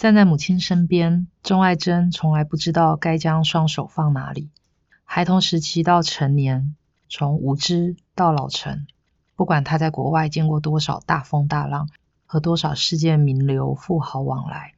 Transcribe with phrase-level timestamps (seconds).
[0.00, 4.48] 站在母亲身边，钟爱珍从来不知道该将双手放哪里。
[5.04, 6.74] 孩童时期到成年，
[7.10, 8.86] 从无知到老成，
[9.36, 11.90] 不管他在国外见过多少大风大浪，
[12.24, 14.72] 和多少世界名流富豪往来，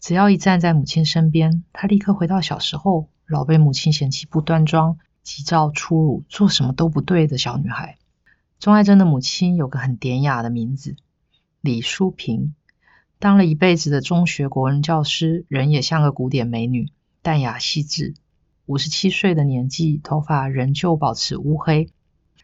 [0.00, 7.98] 只要一站在母亲身边，他立刻回到小时候，老被母亲嫌弃不端庄、急躁粗鲁、做什么都不对的小女孩。
[8.58, 10.96] 钟爱珍的母亲有个很典雅的名字，
[11.60, 12.54] 李淑萍。
[13.22, 16.90] 当了一辈子的中学国文教师，人也像个古典美女，
[17.22, 18.14] 淡雅细致。
[18.66, 21.88] 五十七岁的年纪，头发仍旧保持乌黑，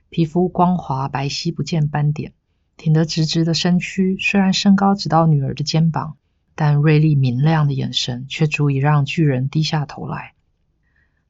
[0.09, 2.33] 皮肤光滑白皙，不见斑点。
[2.77, 6.17] 挺得直直的身躯，虽然身高只到女儿的肩膀，
[6.55, 10.35] 但锐利明亮的眼神却足以让巨人低下头来。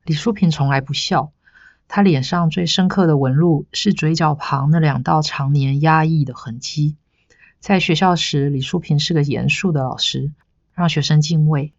[0.04, 1.32] 李淑萍从来不笑，
[1.88, 6.96] 她脸上最深刻的纹路是嘴角旁那两道常年压抑的痕迹。
[7.60, 10.32] 在学校时，李淑萍是个严肃的老师，
[10.72, 11.72] 让学生敬畏；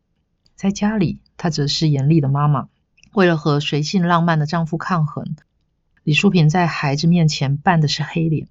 [0.55, 2.67] 在家里，她则是严厉的妈妈。
[3.13, 5.35] 为了和随性浪漫的丈夫抗衡，
[6.03, 8.47] 李淑萍在孩子面前扮的是黑脸。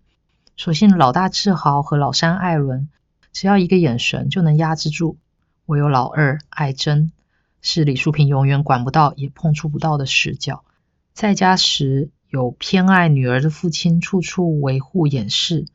[0.56, 2.88] 所幸老大志豪和老三艾伦，
[3.32, 5.18] 只要一个眼神就能压制住。
[5.66, 7.12] 唯有老二艾珍，
[7.60, 10.64] 是李淑萍永远管不到也碰触不到的死角。
[11.12, 15.66] 在家时，有偏爱女儿的父亲处处维护掩饰。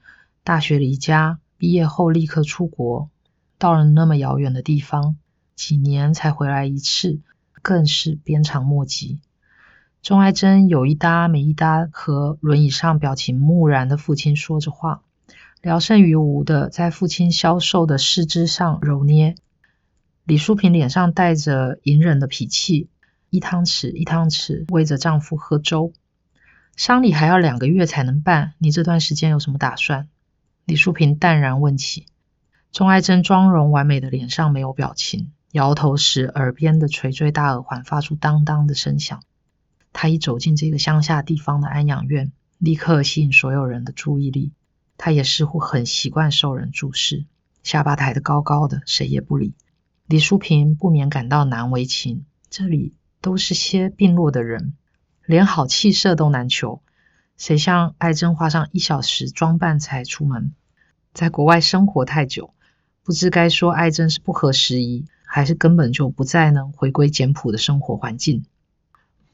[0.44, 1.40] 大学离家。
[1.64, 3.10] 毕业后立刻出国，
[3.58, 5.16] 到了那么遥远的地方，
[5.56, 7.22] 几年才回来一次，
[7.62, 9.22] 更是鞭长莫及。
[10.02, 15.04] 钟爱珍有一搭没一搭和轮椅上表情木然的父亲说着话，
[15.62, 19.36] 聊胜于无的在父亲消瘦的四肢上揉捏。
[20.26, 22.90] 李淑萍脸上带着隐忍的脾气，
[23.30, 25.94] 一汤匙一汤匙喂着丈夫喝粥。
[26.76, 30.10] 丧礼还要两个月才能办，你这段时间有什么打算？
[30.66, 32.06] 李淑萍淡然问起，
[32.72, 39.22] 钟爱珍妆容完美的脸上没有表情，摇头时耳边的垂坠大耳环发出当当的声响。
[39.92, 44.54] 她一走进这个乡下地方的安养院，立刻吸引所有人的注意力。
[44.98, 47.26] 她也似乎很习惯受人注视，
[47.62, 49.54] 下巴抬得高高的，谁也不理。
[50.08, 54.76] 李淑萍不免感到难为情，这里都是些病弱的人，
[55.26, 56.82] 连好气色都难求。
[57.38, 60.54] 谁像爱珍花上一小时装扮才出门，
[61.14, 62.54] 在国外生活太久，
[63.04, 68.46] 不知该说爱珍是不合时宜，还是根本就不再能回归简朴的生活环境。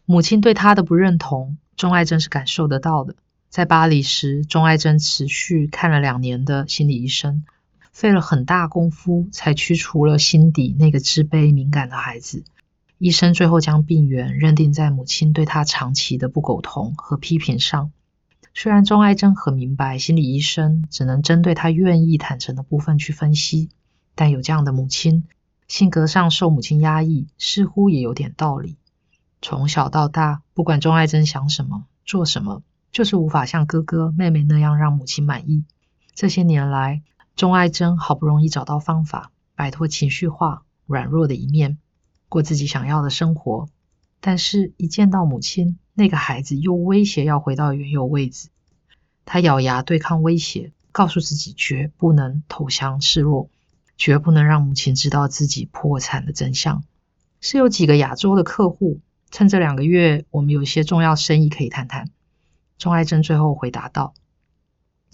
[0.05, 3.15] 母亲对她的不认同，钟爱珍是感受得到的。
[3.49, 7.43] 在巴黎时，钟爱珍持续看了两年的心理医生，
[7.91, 12.43] 费了很大功夫才驱除了心底那个自卑敏感的孩子。
[12.99, 17.93] 医生最后将病源认定在母亲对他长期的不苟同和批评上。
[18.53, 23.69] 虽然钟爱珍很明白，心理医生只能针对他愿意坦诚的部分去分析，
[24.15, 25.23] 但有这样的母亲，
[25.65, 28.75] 性格上受母亲压抑，似乎也有点道理。
[29.41, 35.63] 从小到大，不管钟爱珍想什么、做什么，就是无法像哥哥妹妹那样让母亲满意。
[36.13, 37.01] 这些年来，
[37.37, 41.77] 钟爱珍好不容易找到方法，摆脱情绪化、软弱的一面。
[42.29, 43.67] 过自己想要的生活，
[44.21, 48.49] 但是，一见到母亲，那个孩子又威胁要回到原有位置。
[49.25, 53.49] 他咬牙对抗威胁，告诉自己绝不能投降示弱，
[53.97, 56.83] 绝不能让母亲知道自己破产的真相。
[57.41, 58.99] 是有几个亚洲的客户，
[59.31, 62.09] 趁这两个月，我们有些重要生意可以谈谈。
[62.77, 64.13] 钟爱珍最后回答道：“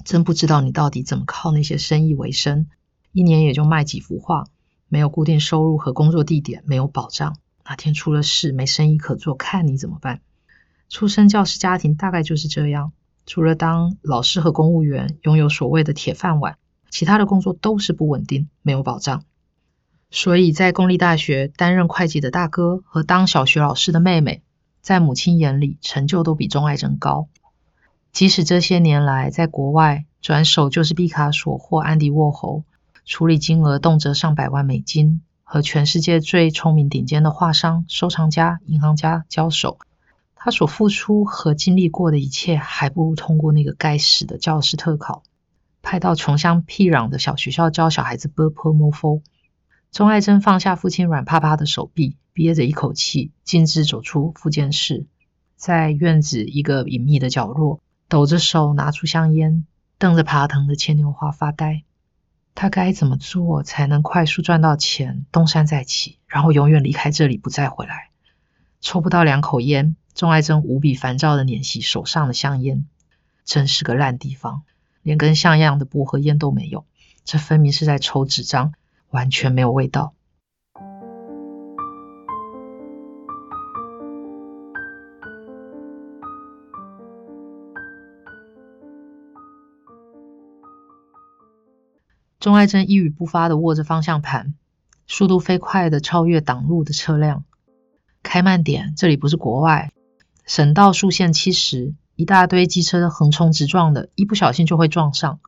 [0.03, 2.67] 真不知道你到底怎么靠那些生意为生，
[3.11, 4.47] 一年也就卖几幅画。”
[4.95, 7.35] 没有固定收入和工作地点，没有保障。
[7.65, 10.21] 哪天出了事，没生意可做，看你怎么办。
[10.87, 12.93] 出生教师家庭大概就是这样，
[13.25, 16.57] 除了当老师和公务员拥有所谓的铁饭碗，
[16.89, 19.25] 其他的工作都是不稳定，没有保障。
[20.11, 24.43] 所以在公立大学担任会计的大哥和当小学老师的妹妹，
[24.79, 27.27] 在母亲眼里成就都比钟爱珍高。
[28.13, 32.63] 即使这些年来在国外，转手就是毕卡索或安迪沃侯。
[33.05, 39.77] 处理金额动辄上百万美金，和全世界最聪明顶尖的画商、收藏家、银行家交手，
[40.33, 45.21] 他所付出和经历过的一切，还不如通过那个该死的教师特考，
[45.83, 49.21] 派到穷乡僻壤的小学校教小孩子 b p m f。
[49.91, 55.05] 钟爱珍放下父亲软趴趴的手臂，憋着一口气，径自走出复健室，
[55.55, 57.79] 在院子一个隐秘的角落，
[58.09, 59.65] 抖着手拿出香烟，
[59.99, 61.83] 瞪着爬藤的牵牛花发呆。
[62.55, 68.09] 他该怎么做才能快速赚到钱，东山再起，然后永远离开这里，不再回来？
[68.79, 72.87] 抽不到两口烟，钟爱珍无比烦躁的捻起手上的香烟，
[73.43, 74.63] 真是个烂地方，
[75.03, 76.85] 连根像样的薄荷烟都没有。
[77.25, 78.73] 这分明是在抽纸张，
[79.09, 80.14] 完全没有味道。
[92.45, 94.53] 钟爱珍一语不发的握着方向盘，
[95.07, 97.43] 速度飞快的超越挡路的车辆。
[98.21, 99.91] 开慢点，这里不是国外。
[100.45, 105.39] 省道速限七十，一大堆机车横冲直撞的，一不小心就会撞上。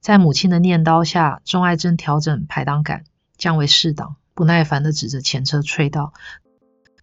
[0.00, 3.04] 在母亲的念叨下，钟爱珍调整排档杆，
[3.36, 6.14] 降为四档，不耐烦的指着前车吹道：“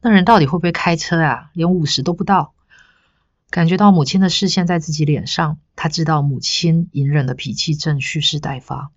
[0.02, 1.52] 那人到底会不会开车啊？
[1.54, 2.56] 连五十都不到。”
[3.52, 8.90] 感觉到母亲的视线在自己脸上，他知道母亲隐忍的脾气正蓄势待发。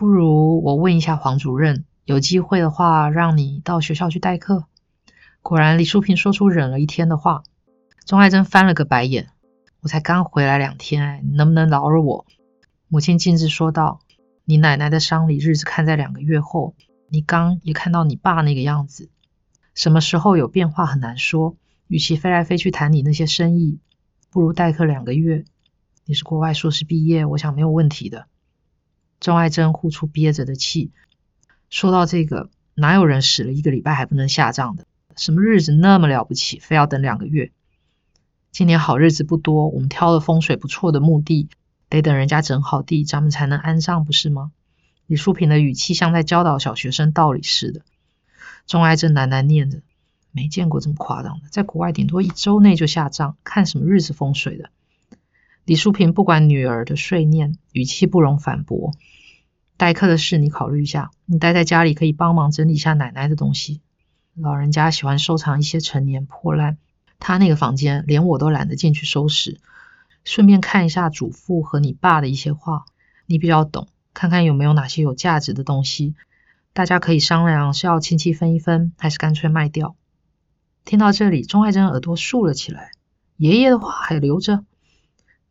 [0.00, 4.64] 不如我问一下黄主任，有机会的话，让你到学校去代课。
[5.42, 7.42] 果然，李淑萍说出忍了一天的话。
[8.06, 9.28] 钟爱珍翻了个白眼
[9.82, 12.24] ：“我才刚回来两天，你能不能饶了我？”
[12.88, 14.00] 母亲径直说道
[14.46, 16.74] ：“你奶奶的丧礼日子看在两个月后，
[17.10, 19.10] 你刚也看到你爸那个样子。
[19.74, 21.56] 什么时候有变化很难说。
[21.88, 23.80] 与其飞来飞去谈你那些生意，
[24.30, 25.44] 不如代课两个月。
[26.06, 28.28] 你是国外硕士毕业，我想没有问题的。”
[29.20, 30.90] 钟爱珍呼出憋着的气，
[31.68, 34.86] 说到这个，哪有人死了一个礼拜还不能下葬的？
[35.14, 37.52] 什么日子那么了不起，非要等两个月？
[38.50, 41.50] 今年好日子不多，我们挑了风水不错的墓地，
[41.90, 44.52] 得等人家整好地，咱们才能安葬，不是吗？
[45.06, 47.82] 李淑萍的语气像在教导小学生道理似的。
[48.66, 49.82] 钟爱珍喃喃念着
[50.32, 54.70] ：“没见过这么夸张的，在国外顶多一周内就下葬，看什么日子风水的。”
[55.64, 58.92] 李淑萍不管女儿的碎念，语气不容反驳
[59.76, 63.80] ：“代课的事你考虑一下，你待在家里可以帮忙整理一下奶奶的东西。”
[64.34, 66.78] 老人家喜欢收藏一些陈年破烂，
[67.18, 69.60] 他那个房间连我都懒得进去收拾。
[70.24, 72.84] 顺便看一下祖父和你爸的一些画，
[73.26, 76.14] 你比较懂，看看有没有哪些有价值的东西。
[76.72, 79.96] 大家可以商量是要亲戚分一分，还是干脆卖掉。
[80.84, 82.92] 听到这里，钟爱珍耳朵竖了起来。
[83.36, 84.64] 爷爷的话还留着。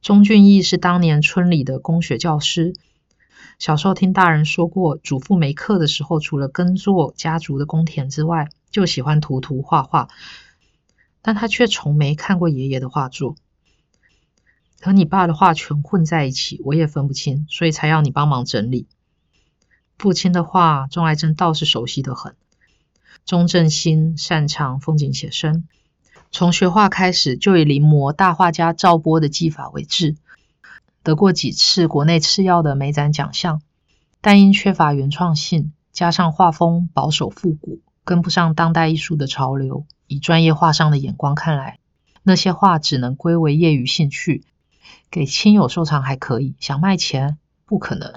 [0.01, 2.74] 钟俊义是当年村里的工学教师。
[3.57, 10.07] 小时候听大人说过，祖父没课的时候，除了耕作家族的公田之外，就喜欢涂涂画画。
[11.22, 13.36] 但他却从没看过爷爷的画作，
[14.80, 18.88] 和你爸的画全混在一起，我也分不清，所以才要你帮忙整理。
[19.98, 22.36] 父亲的画，钟爱珍倒是熟悉的很。
[23.25, 25.68] 钟正兴擅长风景写生，
[26.31, 30.15] 从学画开始就以临摹大画家赵波的技法为志。
[31.01, 33.61] 得过几次国内次要的美展奖项，
[34.21, 39.85] 但因缺乏原创性，加上画风保守复古，跟不上当代艺术的潮流。
[40.07, 41.79] 以专业画上的眼光看来，
[42.23, 44.43] 那些画只能归为业余兴趣，
[45.11, 48.13] 给亲友收藏还可以，想卖钱不可能。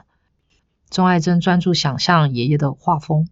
[0.90, 3.28] 钟爱珍专注想象爷爷的画风，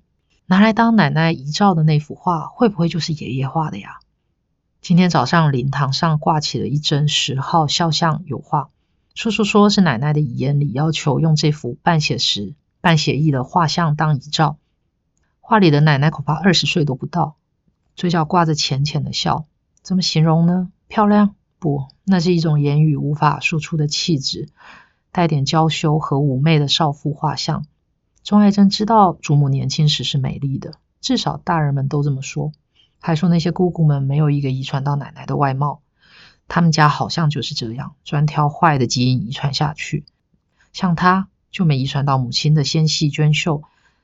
[0.46, 3.99] 拿来当奶奶遗照的那幅画，会不会就是爷爷画的呀？
[4.82, 8.70] 今天早上灵堂上挂起了一帧十号肖像油画。
[9.14, 14.56] 叔叔说是奶奶的遗言里要求用这幅半写实半写意的画像当遗照。
[15.40, 17.36] 画里的奶奶恐怕二十岁都不到，
[17.94, 19.44] 嘴角挂着浅浅的笑。
[19.82, 20.70] 怎么形容呢？
[20.88, 21.34] 漂亮？
[21.58, 24.48] 不，那是一种言语无法说出的气质，
[25.12, 27.66] 带点娇羞和妩媚的少妇画像。
[28.24, 32.52] 钟爱珍知道祖母年轻时是美丽的，至少大人们都这么说，
[33.00, 35.80] 还说那些姑姑们没有一个遗传到奶奶的外貌。
[36.46, 40.04] 他们家好像就是这样，专挑坏的基因遗传下去。
[40.72, 43.62] 像他就没遗传到母亲的纤细娟秀、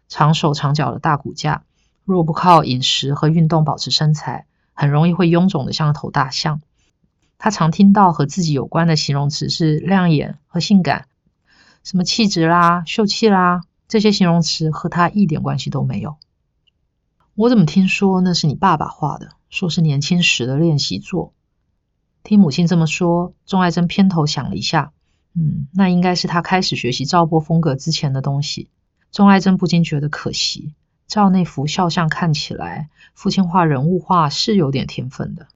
[0.09, 1.63] 长手长脚的大骨架。
[2.05, 6.61] 若不靠饮食和运动保持身材，很容易会臃肿的像头大象。
[7.37, 11.09] 他常听到和自己有关的形容词是亮眼和性感，
[11.83, 16.17] 什么气质啦、秀气啦，这些形容词和他一点关系都没有。
[17.39, 19.33] 我怎么听说那是你爸爸画的？
[19.51, 21.35] 说是年轻时的练习作。
[22.23, 24.95] 听母亲这么说，钟爱珍偏头想了一下，
[25.35, 28.71] 嗯，那应该是他开始学习赵波风格之前的东西。
[29.13, 30.73] 钟爱珍不禁觉得可惜，
[31.07, 35.47] 照那幅肖像看起来，父亲画人物画是有点天分的，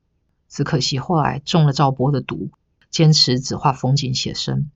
[0.50, 2.50] 只可惜后来中了赵波的毒，
[2.90, 4.70] 坚持只画风景写生。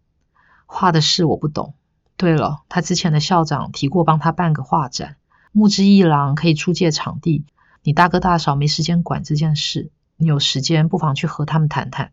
[0.64, 1.74] 画的事我不懂。
[2.16, 5.16] 对了，他之前的校长提过帮他办个画展，
[5.56, 7.44] 木之一郎可以出借场地，
[7.84, 9.92] 你大哥大嫂没时间管这件事。
[10.16, 12.12] 你有时间，不妨去和他们谈谈。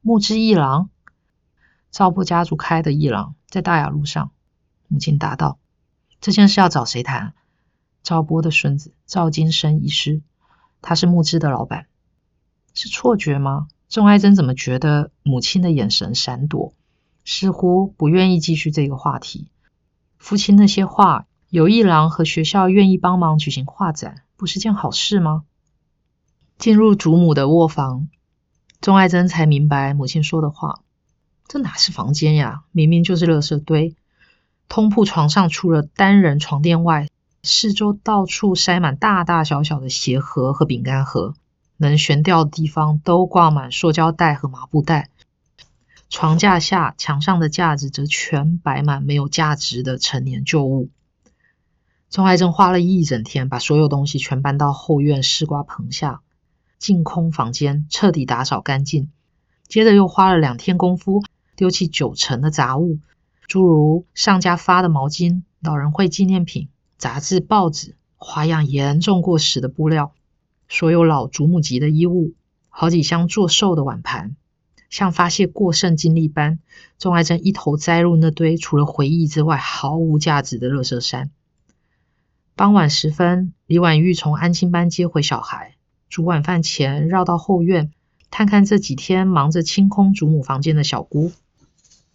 [0.00, 0.88] 木之一郎，
[1.90, 4.30] 赵波家族开的一郎，在大雅路上。
[4.86, 5.58] 母亲答道
[6.22, 7.34] ：“这件事要找谁谈？”
[8.04, 10.22] 赵波的孙子赵金生医师，
[10.80, 11.86] 他是木之的老板。
[12.74, 13.66] 是错觉吗？
[13.88, 16.74] 钟爱珍怎么觉得母亲的眼神闪躲，
[17.24, 19.48] 似乎不愿意继续这个话题？
[20.16, 25.42] 父亲那些话，有一郎和学校愿意帮忙举行画展，不是件好事吗？
[26.56, 28.08] 进入祖母的卧房，
[28.80, 30.80] 钟爱珍才明白母亲说的话。
[31.46, 32.62] 这哪是房间呀？
[32.72, 33.94] 明明就是垃圾堆。
[34.66, 37.10] 通铺床上除了单人床垫外，
[37.42, 41.34] 四周到处塞满大大小小的鞋盒和饼干盒，
[41.76, 45.10] 能悬吊的地方都挂满塑胶袋和麻布袋。
[46.08, 50.88] 床架下、墙上的架子则全摆满没有价值的陈年旧物。
[52.12, 56.20] 钟爱珍花了一整天，把所有东西全搬到后院丝瓜棚下，
[56.78, 59.10] 净空房间，彻底打扫干净。
[59.66, 61.22] 接着又花了两天功夫，
[61.56, 62.98] 丢弃九成的杂物，
[63.46, 66.68] 诸如上家发的毛巾、老人会纪念品。
[66.98, 70.12] 杂志、报纸，花样严重过时的布料，
[70.68, 72.34] 所有老祖母级的衣物，
[72.68, 74.36] 好几箱做寿的碗盘，
[74.90, 76.58] 像发泄过剩精力般，
[76.98, 81.30] 钟爱珍一头栽入那堆除了回忆之外毫无价值的垃圾山。
[82.54, 85.74] 傍晚时分，李婉玉从安亲班接回小孩，
[86.10, 87.90] 煮晚饭前绕到后院，
[88.30, 91.32] 看看这几天忙着清空祖母房间的小姑，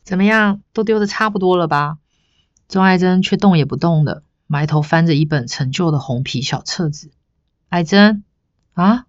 [0.04, 0.62] 怎么样？
[0.74, 1.98] 都丢的差不多了吧？
[2.68, 4.24] 钟爱珍却动也不动的。
[4.46, 7.12] 埋头翻着一本陈旧的红皮小册子，
[7.68, 8.24] 爱珍
[8.74, 9.06] 啊，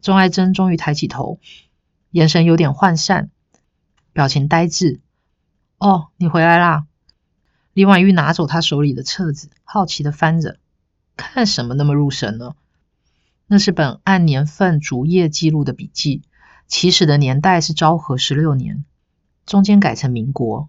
[0.00, 1.40] 钟爱珍终于抬起头，
[2.10, 3.28] 眼神有点涣散，
[4.14, 5.00] 表情呆滞。
[5.78, 6.86] 哦，你回来啦！
[7.74, 10.58] 李婉玉拿走他手里的册子，好奇的翻着，
[11.18, 12.54] 看什么那么入神呢？
[13.48, 16.22] 那是本按年份逐页记录的笔记，
[16.68, 18.84] 起始的年代是昭和十六年，
[19.44, 20.68] 中间改成民国，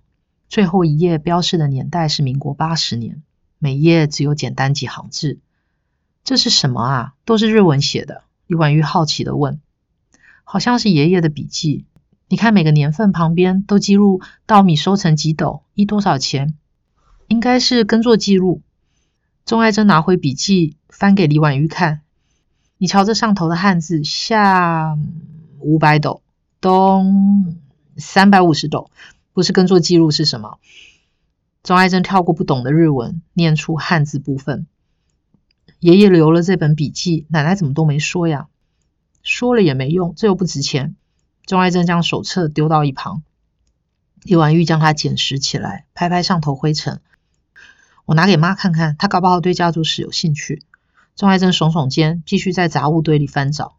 [0.49, 3.21] 最后一页标示的年代是民国八十年。
[3.59, 5.39] 每页只有简单几行字，
[6.23, 7.13] 这是什么啊？
[7.25, 8.23] 都是日文写的。
[8.47, 9.61] 李婉玉好奇的问
[10.43, 11.85] ：“好像是爷爷的笔记。
[12.27, 16.55] 你看每个年份旁边都记录稻米收成几斗，一多少钱？
[17.27, 18.61] 应该是耕作记录。”
[19.49, 22.01] 钟爱珍拿回笔记，翻给李婉玉看
[22.77, 24.95] ：“你瞧这上头的汉字，夏
[25.57, 26.21] 五百斗，
[26.61, 27.57] 冬
[27.97, 28.91] 三百五十斗，
[29.33, 30.59] 不是耕作记录是什么？”
[31.65, 34.67] 钟爱珍跳过不懂的日文，念出汉字部分。
[35.79, 38.49] 爷爷留了这本笔记，奶奶怎么都没说呀？
[39.23, 40.95] 说了也没用，这又不值钱。
[41.47, 43.23] 钟爱珍将手册丢到一旁，
[44.21, 47.01] 李婉玉将它捡拾起来，拍拍上头灰尘。
[48.09, 50.63] 我拿给妈看看，她搞不好对家族史有兴趣。
[51.15, 53.75] 钟爱珍耸耸肩，继续在杂物堆里翻找。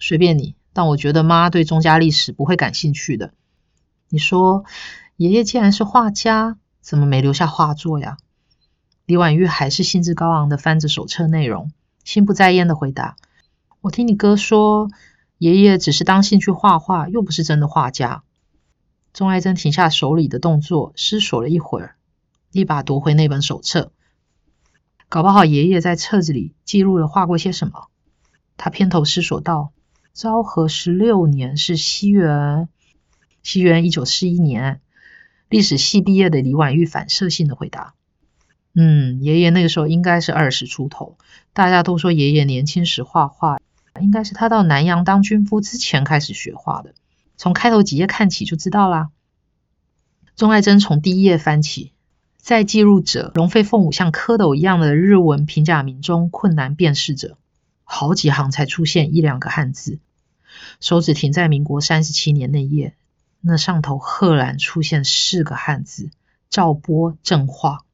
[0.00, 3.32] 随便你，但我觉得妈对钟家历史不会感兴趣的。
[4.08, 4.64] 你说，
[5.16, 6.58] 爷爷既然是画家。
[6.80, 8.16] 怎么没留下画作呀？
[9.06, 11.70] 李婉玉还是兴致高昂的翻着手册内容，
[12.02, 13.14] 心不在焉的回答
[13.82, 14.90] ：“我听你哥说，
[15.36, 18.24] 爷爷只是当兴趣画画，又不是真的画家。”
[19.14, 21.94] 钟爱珍停下手里的动作，思索了一会儿，
[22.52, 23.92] 一把夺回那本手册。
[25.08, 27.88] 搞不好爷爷在册子里记录了画过些什么。
[28.56, 29.72] 他偏头思索道
[30.12, 32.68] ：“昭和十六年是西元，
[33.42, 34.80] 西元一九四一年。”
[35.48, 37.94] 历史系毕业的李婉玉反射性的回答
[38.74, 41.16] ：“嗯，爷爷那个时候应该是二十出头。
[41.54, 43.58] 大家都说爷爷年轻时画画，
[43.98, 46.94] 应该是他到南洋当军夫之前开始学画的。
[47.38, 49.08] 从开头几页看起就知道啦。”
[50.36, 51.92] 钟爱珍从第一页翻起，
[52.48, 57.36] 在记录者龙飞凤舞像蝌蚪一样的日文平假名中困难辨识着，
[57.84, 59.98] 好几行才出现一两个汉字。
[60.80, 62.94] 手指停在民国三十七年那页。
[63.42, 66.08] 那上头赫然出现四个汉字
[66.48, 67.84] ：“赵波正画。”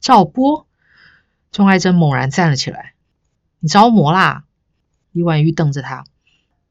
[0.00, 0.66] 赵波，
[1.50, 2.92] 钟爱珍猛然站了起来
[3.58, 4.44] ：“你着魔啦！”
[5.12, 6.04] 李婉玉瞪着他。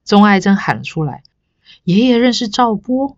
[0.06, 1.24] 钟爱珍喊了出来
[1.84, 3.18] ：“爷爷认识赵波？”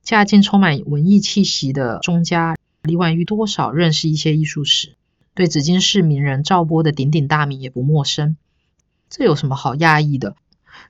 [0.00, 2.56] 嫁进充满文艺气息的钟家，
[2.86, 4.94] 李婉玉多少认识一些艺术史，
[5.34, 8.36] 对紫金市名人赵波的鼎鼎大名也不陌生。
[9.10, 10.36] 这有什么好讶异的？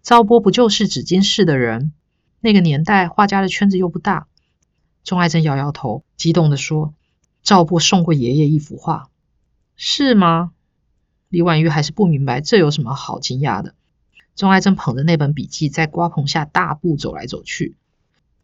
[0.03, 1.93] 赵波不就是紫金市的人？
[2.41, 4.26] 那个年代，画家的圈子又不大。
[5.05, 6.93] 钟爱珍摇摇头，激动地说
[7.43, 9.09] ：“赵波送过爷爷一幅画，
[9.75, 10.53] 是吗？”
[11.31, 13.75] 李婉玉还是不明白，这有什么好惊讶的。
[14.35, 17.76] 钟爱珍捧着那本笔记，在瓜棚下大步走来走去。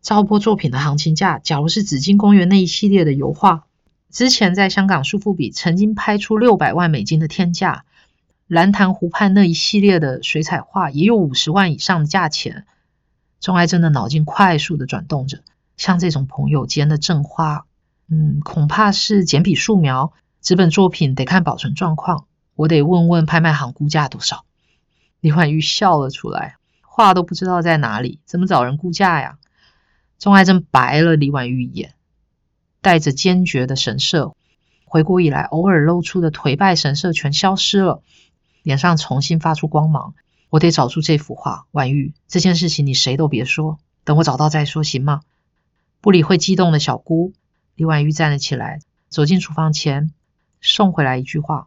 [0.03, 3.67] 赵波作品的行情价，假如是紫金公园那一系列的油画，
[4.11, 7.85] 之前在香港苏富比曾经拍出六百万美金的天价；
[8.49, 12.67] 蓝潭湖畔那一系列的水彩画，也有五十万以上的价钱。
[13.39, 15.43] 钟爱珍的脑筋快速的转动着，
[15.77, 17.67] 像这种朋友间的正话，
[18.11, 24.45] 嗯，恐怕是简笔素描，纸本作品得看保存状况，我得问问拍卖行估价多少。
[25.21, 29.39] 李婉玉笑了出来，画都不知道在哪里，怎么找人估价呀？
[30.23, 31.95] 钟爱珍白了李婉玉一眼，
[32.81, 34.37] 带着坚决的神色，
[34.85, 38.05] 回国以来偶尔露出的颓败神色全消失了，
[38.63, 40.15] 脸上重新发出光芒。
[40.49, 45.23] 我得找出这幅画，婉玉，这件事情你谁都别说，等我找到再说，行吗？
[46.01, 47.33] 不理会激动的小姑，
[47.75, 50.13] 李婉玉站了起来，走进厨房前，
[50.61, 51.67] 送回来一句话：“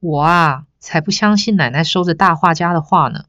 [0.00, 3.26] 我啊，才不相信奶奶收着大画家的画呢。”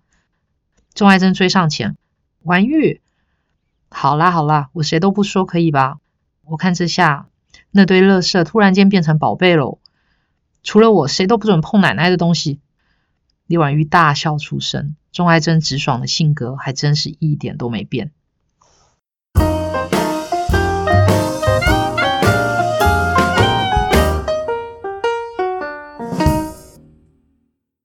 [0.96, 1.96] 钟爱珍追上前
[2.42, 3.02] ：“婉玉，
[3.94, 6.00] 好啦好啦，我谁都不说，可以吧？
[6.46, 7.28] 我看这下
[7.70, 9.80] 那堆乐色突然间变成宝贝喽！
[10.64, 12.62] 除了我，谁都不准碰奶奶的东西。”
[13.46, 14.96] 李婉玉大笑出声。
[15.12, 18.12] 钟爱珍直爽的性格还真是一点都没变。